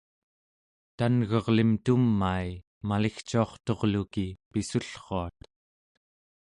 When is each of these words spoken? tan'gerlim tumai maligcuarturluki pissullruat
tan'gerlim 0.97 1.71
tumai 1.85 2.47
maligcuarturluki 2.87 4.27
pissullruat 4.51 5.39